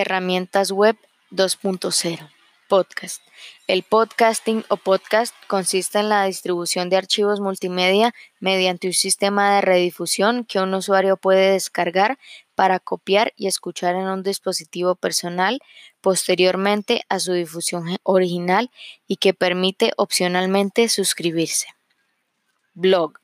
Herramientas 0.00 0.70
Web 0.70 0.96
2.0. 1.32 2.30
Podcast. 2.68 3.20
El 3.66 3.82
podcasting 3.82 4.64
o 4.68 4.76
podcast 4.76 5.34
consiste 5.48 5.98
en 5.98 6.08
la 6.08 6.22
distribución 6.22 6.88
de 6.88 6.96
archivos 6.96 7.40
multimedia 7.40 8.14
mediante 8.38 8.86
un 8.86 8.92
sistema 8.92 9.56
de 9.56 9.60
redifusión 9.60 10.44
que 10.44 10.60
un 10.60 10.72
usuario 10.72 11.16
puede 11.16 11.50
descargar 11.50 12.16
para 12.54 12.78
copiar 12.78 13.32
y 13.36 13.48
escuchar 13.48 13.96
en 13.96 14.06
un 14.06 14.22
dispositivo 14.22 14.94
personal 14.94 15.58
posteriormente 16.00 17.02
a 17.08 17.18
su 17.18 17.32
difusión 17.32 17.96
original 18.04 18.70
y 19.08 19.16
que 19.16 19.34
permite 19.34 19.94
opcionalmente 19.96 20.88
suscribirse. 20.88 21.66
Blog. 22.74 23.18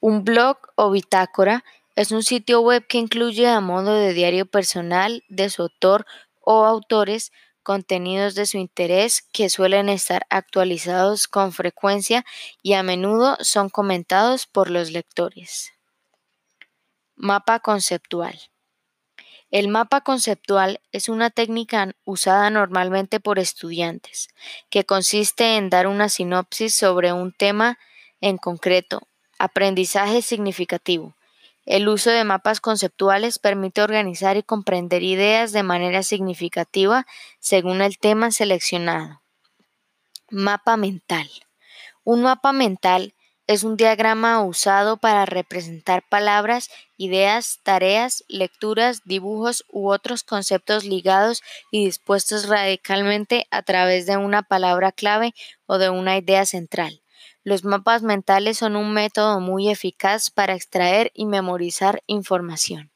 Un 0.00 0.22
blog 0.22 0.58
o 0.74 0.90
bitácora 0.90 1.64
es 1.94 2.10
un 2.10 2.22
sitio 2.22 2.60
web 2.60 2.86
que 2.86 2.98
incluye 2.98 3.48
a 3.48 3.60
modo 3.60 3.94
de 3.94 4.14
diario 4.14 4.46
personal 4.46 5.22
de 5.28 5.50
su 5.50 5.62
autor 5.62 6.06
o 6.40 6.64
autores 6.64 7.32
contenidos 7.62 8.34
de 8.34 8.46
su 8.46 8.58
interés 8.58 9.22
que 9.32 9.48
suelen 9.48 9.88
estar 9.88 10.26
actualizados 10.30 11.28
con 11.28 11.52
frecuencia 11.52 12.24
y 12.62 12.72
a 12.72 12.82
menudo 12.82 13.36
son 13.40 13.68
comentados 13.68 14.46
por 14.46 14.70
los 14.70 14.90
lectores. 14.90 15.72
Mapa 17.14 17.60
conceptual. 17.60 18.40
El 19.50 19.68
mapa 19.68 20.00
conceptual 20.00 20.80
es 20.92 21.10
una 21.10 21.28
técnica 21.28 21.92
usada 22.04 22.48
normalmente 22.48 23.20
por 23.20 23.38
estudiantes, 23.38 24.28
que 24.70 24.84
consiste 24.84 25.56
en 25.56 25.68
dar 25.68 25.86
una 25.86 26.08
sinopsis 26.08 26.74
sobre 26.74 27.12
un 27.12 27.32
tema 27.32 27.78
en 28.22 28.38
concreto, 28.38 29.02
aprendizaje 29.38 30.22
significativo, 30.22 31.14
el 31.64 31.88
uso 31.88 32.10
de 32.10 32.24
mapas 32.24 32.60
conceptuales 32.60 33.38
permite 33.38 33.82
organizar 33.82 34.36
y 34.36 34.42
comprender 34.42 35.02
ideas 35.02 35.52
de 35.52 35.62
manera 35.62 36.02
significativa 36.02 37.06
según 37.38 37.82
el 37.82 37.98
tema 37.98 38.30
seleccionado. 38.30 39.22
Mapa 40.30 40.76
mental. 40.76 41.30
Un 42.04 42.22
mapa 42.22 42.52
mental 42.52 43.14
es 43.46 43.64
un 43.64 43.76
diagrama 43.76 44.42
usado 44.42 44.96
para 44.96 45.26
representar 45.26 46.02
palabras, 46.08 46.70
ideas, 46.96 47.60
tareas, 47.62 48.24
lecturas, 48.28 49.02
dibujos 49.04 49.64
u 49.68 49.90
otros 49.90 50.22
conceptos 50.22 50.84
ligados 50.84 51.42
y 51.70 51.84
dispuestos 51.84 52.48
radicalmente 52.48 53.46
a 53.50 53.62
través 53.62 54.06
de 54.06 54.16
una 54.16 54.42
palabra 54.42 54.90
clave 54.90 55.34
o 55.66 55.78
de 55.78 55.90
una 55.90 56.16
idea 56.16 56.46
central. 56.46 57.01
Los 57.44 57.64
mapas 57.64 58.02
mentales 58.02 58.58
son 58.58 58.76
un 58.76 58.92
método 58.92 59.40
muy 59.40 59.68
eficaz 59.68 60.30
para 60.30 60.54
extraer 60.54 61.10
y 61.12 61.26
memorizar 61.26 62.02
información. 62.06 62.92